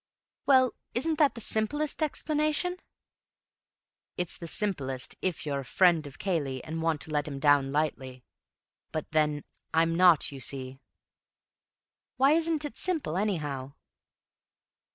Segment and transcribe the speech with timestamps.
[0.47, 2.77] "Well, isn't that the simplest explanation?"
[4.17, 7.71] "It's the simplest if you're a friend of Cayley and want to let him down
[7.71, 8.23] lightly.
[8.91, 9.43] But then
[9.75, 10.79] I'm not, you see."
[12.17, 13.73] "Why isn't it simple, anyhow?"